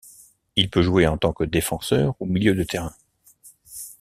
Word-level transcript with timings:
Il 0.55 0.71
peut 0.71 0.81
jouer 0.81 1.05
en 1.05 1.19
tant 1.19 1.31
que 1.31 1.43
défenseur 1.43 2.15
ou 2.19 2.25
milieu 2.25 2.55
de 2.55 2.63
terrain. 2.63 2.95